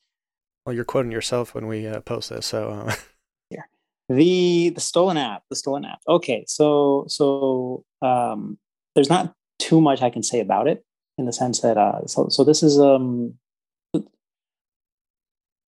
[0.66, 2.72] Well, you're quoting yourself when we uh, post this, so.
[2.88, 2.96] Uh...
[3.52, 3.64] yeah.
[4.10, 6.00] The the stolen app, the stolen app.
[6.08, 8.58] Okay, so so um,
[8.96, 10.84] there's not too much I can say about it
[11.18, 13.36] in the sense that uh, so so this is um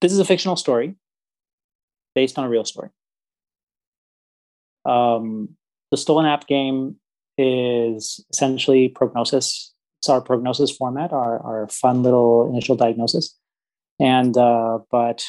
[0.02, 0.96] this is a fictional story
[2.16, 2.90] based on a real story.
[4.84, 5.56] Um,
[5.92, 6.96] the stolen app game
[7.38, 9.74] is essentially prognosis.
[10.02, 13.38] It's our prognosis format, our our fun little initial diagnosis,
[14.00, 15.24] and uh, but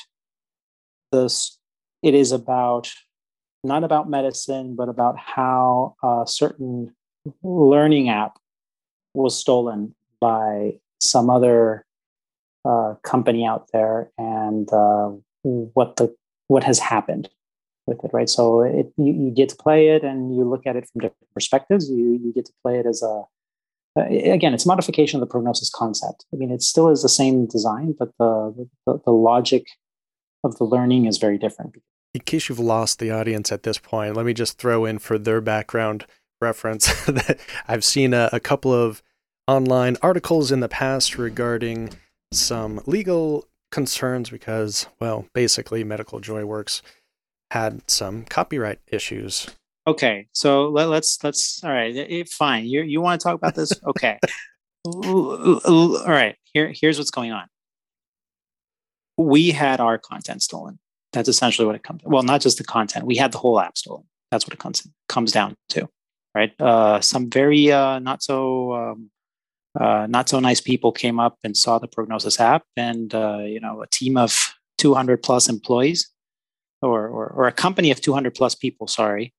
[1.12, 1.59] this
[2.03, 2.90] it is about
[3.62, 6.94] not about medicine, but about how a certain
[7.42, 8.38] learning app
[9.14, 11.85] was stolen by some other
[12.64, 15.11] uh, company out there and uh,
[15.42, 16.14] what the
[16.46, 17.29] what has happened
[17.87, 18.29] with it right?
[18.29, 21.33] So it, you, you, get to play it and you look at it from different
[21.35, 21.90] perspectives.
[21.90, 23.22] You, you get to play it as a
[23.96, 26.25] again it's modification of the prognosis concept.
[26.33, 29.66] I mean it still is the same design but the, the, the logic
[30.44, 31.77] of the learning is very different.
[32.14, 35.18] In case you've lost the audience at this point let me just throw in for
[35.18, 36.07] their background
[36.42, 39.02] reference that I've seen a, a couple of
[39.48, 41.90] online articles in the past regarding
[42.33, 46.83] some legal concerns because, well, basically, Medical Joyworks
[47.50, 49.48] had some copyright issues.
[49.87, 52.66] Okay, so let, us let's, let's all right, it, fine.
[52.66, 53.72] You you want to talk about this?
[53.85, 54.18] Okay,
[54.85, 56.37] all right.
[56.52, 57.46] Here here's what's going on.
[59.16, 60.78] We had our content stolen.
[61.12, 62.00] That's essentially what it comes.
[62.05, 63.07] Well, not just the content.
[63.07, 64.05] We had the whole app stolen.
[64.31, 65.88] That's what it comes comes down to
[66.35, 66.53] right?
[66.61, 69.11] Uh, some very uh, not so um,
[69.79, 73.61] uh, not so nice people came up and saw the Prognosis app, and uh, you
[73.61, 76.11] know a team of 200 plus employees,
[76.83, 79.33] or, or, or a company of 200 plus people, sorry,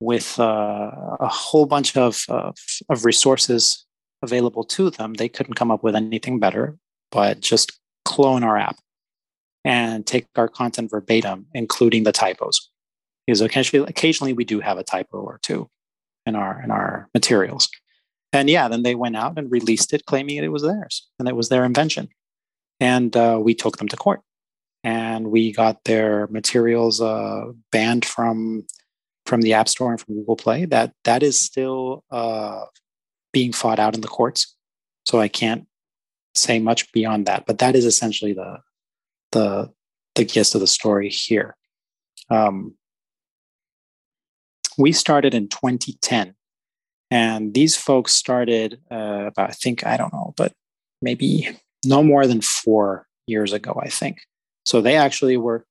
[0.00, 2.56] with uh, a whole bunch of, of,
[2.88, 3.86] of resources
[4.22, 5.14] available to them.
[5.14, 6.76] They couldn't come up with anything better,
[7.12, 8.76] but just clone our app
[9.64, 12.70] and take our content verbatim, including the typos.
[13.26, 15.68] Because occasionally, occasionally we do have a typo or two
[16.28, 17.68] in our in our materials.
[18.32, 21.36] And yeah, then they went out and released it, claiming it was theirs and it
[21.36, 22.08] was their invention.
[22.78, 24.20] And uh, we took them to court,
[24.84, 28.66] and we got their materials uh, banned from
[29.26, 30.64] from the App Store and from Google Play.
[30.64, 32.66] That that is still uh,
[33.32, 34.54] being fought out in the courts.
[35.04, 35.66] So I can't
[36.34, 37.46] say much beyond that.
[37.46, 38.58] But that is essentially the
[39.32, 39.72] the
[40.14, 41.56] the gist of the story here.
[42.30, 42.74] Um,
[44.78, 46.34] we started in 2010
[47.10, 50.52] and these folks started uh, about i think i don't know but
[51.02, 51.48] maybe
[51.84, 54.18] no more than four years ago i think.
[54.64, 55.64] So they actually were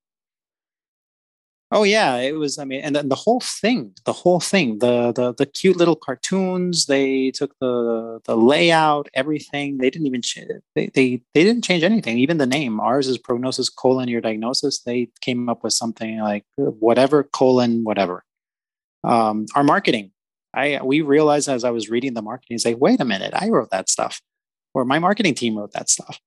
[1.72, 5.12] oh yeah it was i mean and then the whole thing the whole thing the
[5.12, 9.78] the, the cute little cartoons they took the the layout everything.
[9.78, 10.39] They didn't even ch-
[10.76, 12.18] they, they they didn't change anything.
[12.18, 14.82] Even the name ours is prognosis colon your diagnosis.
[14.82, 18.24] They came up with something like whatever colon whatever
[19.03, 20.11] um, our marketing.
[20.53, 23.69] I we realized as I was reading the marketing, say, wait a minute, I wrote
[23.71, 24.21] that stuff.
[24.73, 26.19] or my marketing team wrote that stuff.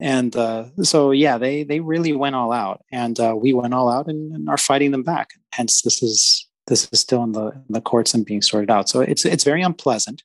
[0.00, 3.90] And uh, so, yeah, they they really went all out, and uh, we went all
[3.90, 5.28] out and, and, are fighting them back.
[5.52, 8.88] Hence, this is this is still in the in the courts and being sorted out.
[8.88, 10.22] So it's it's very unpleasant.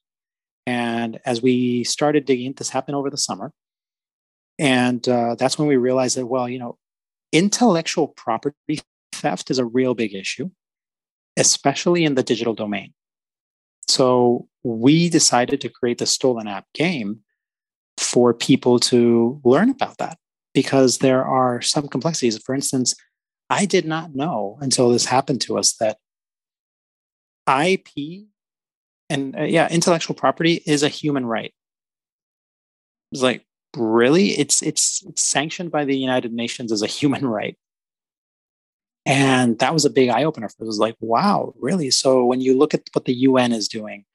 [0.65, 3.51] And as we started digging, this happened over the summer,
[4.57, 6.77] and uh, that's when we realized that well, you know,
[7.33, 8.79] intellectual property
[9.11, 10.49] theft is a real big issue,
[11.37, 12.93] especially in the digital domain.
[13.87, 17.19] So we decided to create the stolen app game
[17.97, 20.17] for people to learn about that
[20.53, 22.37] because there are some complexities.
[22.37, 22.95] For instance,
[23.49, 25.97] I did not know until this happened to us that
[27.47, 28.27] IP
[29.09, 31.53] and uh, yeah, intellectual property is a human right.
[33.11, 33.45] It's like
[33.77, 37.55] really, it's it's it's sanctioned by the United Nations as a human right,
[39.05, 40.47] and that was a big eye opener.
[40.47, 41.91] It was like, wow, really?
[41.91, 44.05] So when you look at what the UN is doing,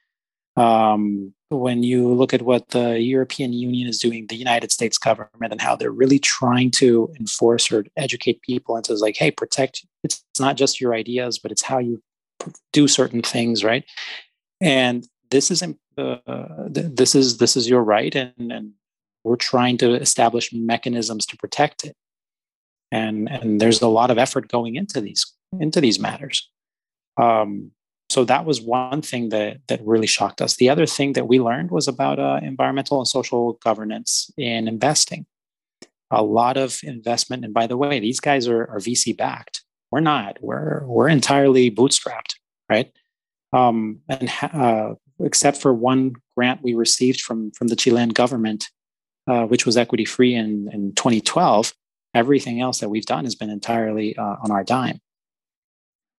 [0.57, 5.53] um, when you look at what the European Union is doing, the United States government,
[5.53, 9.85] and how they're really trying to enforce or educate people into like, hey, protect.
[10.03, 12.03] It's not just your ideas, but it's how you
[12.73, 13.85] do certain things, right?
[14.61, 15.63] And this is
[15.97, 16.17] uh,
[16.69, 18.73] this is this is your right, and, and
[19.25, 21.97] we're trying to establish mechanisms to protect it.
[22.93, 25.25] And and there's a lot of effort going into these
[25.59, 26.49] into these matters.
[27.17, 27.73] Um,
[28.09, 30.57] so that was one thing that that really shocked us.
[30.57, 35.27] The other thing that we learned was about uh, environmental and social governance in investing.
[36.11, 39.63] A lot of investment, and by the way, these guys are, are VC backed.
[39.93, 40.39] We're not.
[40.41, 42.35] We're we're entirely bootstrapped,
[42.69, 42.93] right?
[43.53, 48.71] Um, and uh, except for one grant we received from from the Chilean government,
[49.29, 51.73] uh, which was equity free in in 2012,
[52.15, 55.01] everything else that we've done has been entirely uh, on our dime.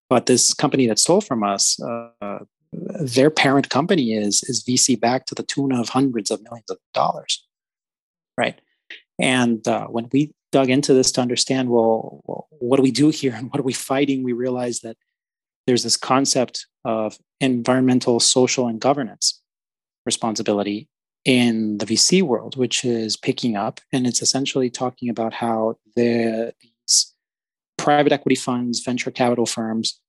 [0.09, 2.39] But this company that stole from us, uh,
[2.73, 6.77] their parent company is is VC backed to the tune of hundreds of millions of
[6.93, 7.45] dollars,
[8.37, 8.59] right?
[9.19, 13.09] And uh, when we dug into this to understand, well, well, what do we do
[13.09, 14.23] here and what are we fighting?
[14.23, 14.97] We realized that
[15.67, 19.41] there's this concept of environmental, social, and governance
[20.05, 20.87] responsibility
[21.25, 26.53] in the VC world, which is picking up, and it's essentially talking about how the,
[26.61, 27.13] these
[27.77, 29.99] private equity funds, venture capital firms,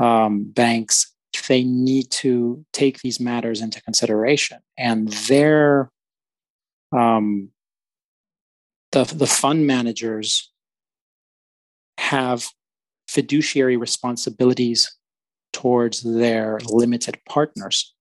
[0.00, 1.12] um, banks,
[1.48, 5.90] they need to take these matters into consideration, and their
[6.92, 7.50] um,
[8.92, 10.50] the the fund managers
[11.98, 12.48] have
[13.08, 14.96] fiduciary responsibilities
[15.52, 17.94] towards their limited partners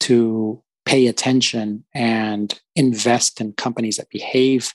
[0.00, 4.72] to pay attention and invest in companies that behave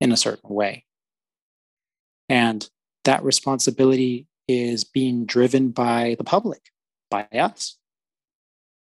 [0.00, 0.84] in a certain way.
[2.28, 2.68] And
[3.04, 6.60] that responsibility is being driven by the public,
[7.10, 7.78] by us,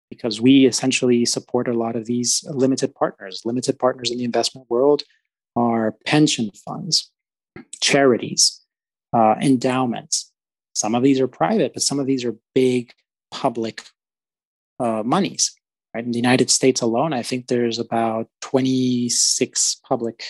[0.10, 3.44] because we essentially support a lot of these limited partners.
[3.46, 5.04] Limited partners in the investment world
[5.56, 7.12] are pension funds,
[7.80, 8.62] charities,
[9.14, 10.32] uh, endowments.
[10.74, 12.94] Some of these are private, but some of these are big
[13.32, 13.84] public
[14.80, 15.56] uh, monies.
[15.94, 16.06] Right?
[16.06, 20.24] In the United States alone, I think there's about 26 public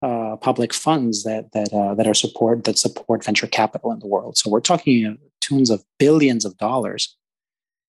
[0.00, 4.06] uh, public funds that that uh, that are support that support venture capital in the
[4.06, 4.36] world.
[4.36, 7.16] So we're talking tunes of billions of dollars.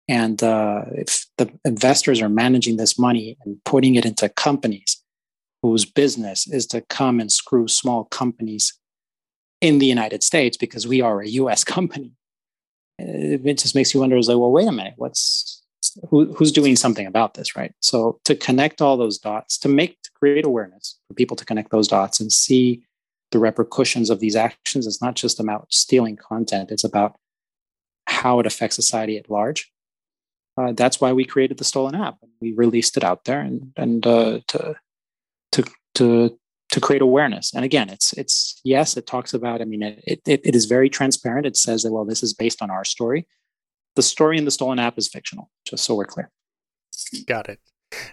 [0.07, 5.01] And uh, if the investors are managing this money and putting it into companies
[5.63, 8.77] whose business is to come and screw small companies
[9.61, 12.11] in the United States because we are a US company.
[12.99, 15.63] It just makes you wonder, is like, well, wait a minute, what's
[16.09, 17.73] who, who's doing something about this, right?
[17.81, 21.71] So to connect all those dots, to make to create awareness for people to connect
[21.71, 22.83] those dots and see
[23.31, 27.17] the repercussions of these actions, it's not just about stealing content, it's about
[28.07, 29.71] how it affects society at large.
[30.57, 32.17] Uh, that's why we created the stolen app.
[32.39, 34.75] We released it out there and and uh, to
[35.51, 35.63] to
[35.95, 36.39] to
[36.71, 37.53] to create awareness.
[37.53, 39.61] And again, it's it's yes, it talks about.
[39.61, 41.45] I mean, it, it it is very transparent.
[41.45, 43.27] It says that well, this is based on our story.
[43.95, 45.49] The story in the stolen app is fictional.
[45.65, 46.31] Just so we're clear.
[47.25, 47.59] Got it.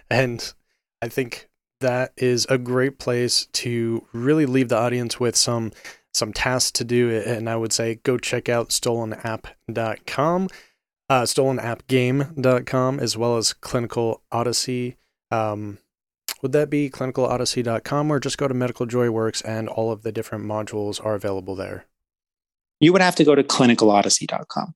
[0.09, 0.53] And
[1.01, 1.49] I think
[1.81, 5.71] that is a great place to really leave the audience with some
[6.13, 7.11] some tasks to do.
[7.11, 10.47] And I would say go check out stolenapp.com,
[11.09, 14.97] uh, stolenappgame.com, as well as Clinical Odyssey.
[15.31, 15.79] Um,
[16.41, 20.45] would that be clinicalodyssey.com or just go to Medical Joyworks and all of the different
[20.45, 21.85] modules are available there?
[22.79, 24.75] You would have to go to clinicalodyssey.com.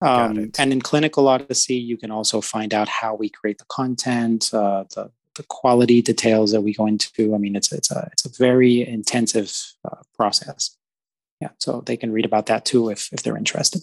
[0.00, 4.52] Um, and in Clinical Odyssey, you can also find out how we create the content,
[4.54, 7.34] uh, the, the quality details that we go into.
[7.34, 9.52] I mean, it's it's a it's a very intensive
[9.84, 10.76] uh, process.
[11.40, 13.82] Yeah, so they can read about that too if if they're interested.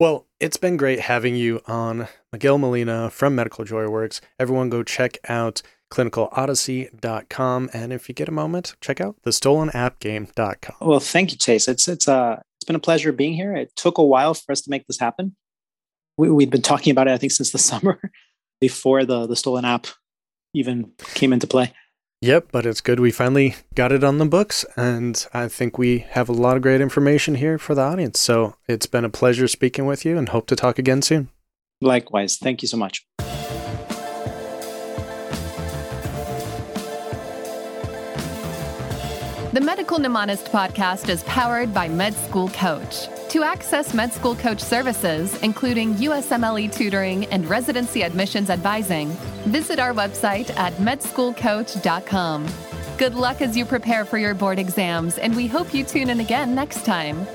[0.00, 4.20] Well, it's been great having you on, Miguel Molina from Medical Joyworks.
[4.38, 5.60] Everyone, go check out
[5.90, 7.70] clinicalodyssey.com.
[7.72, 10.76] And if you get a moment, check out the thestolenappgame.com.
[10.80, 11.66] Well, thank you, Chase.
[11.66, 13.54] It's, it's, uh, it's been a pleasure being here.
[13.54, 15.36] It took a while for us to make this happen.
[16.16, 18.00] We, we've been talking about it, I think, since the summer
[18.60, 19.86] before the, the stolen app
[20.54, 21.72] even came into play.
[22.20, 25.98] Yep, but it's good we finally got it on the books, and I think we
[25.98, 28.18] have a lot of great information here for the audience.
[28.18, 31.28] So it's been a pleasure speaking with you and hope to talk again soon.
[31.80, 32.36] Likewise.
[32.36, 33.06] Thank you so much.
[39.58, 43.08] The Medical Mnemonist podcast is powered by Med School Coach.
[43.30, 49.08] To access Med School Coach services, including USMLE tutoring and residency admissions advising,
[49.48, 52.46] visit our website at medschoolcoach.com.
[52.98, 56.20] Good luck as you prepare for your board exams, and we hope you tune in
[56.20, 57.26] again next time.